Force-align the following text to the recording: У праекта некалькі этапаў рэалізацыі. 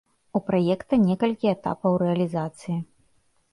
У 0.37 0.39
праекта 0.47 0.99
некалькі 1.09 1.51
этапаў 1.55 2.01
рэалізацыі. 2.05 2.77